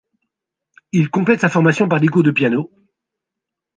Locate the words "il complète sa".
0.93-1.49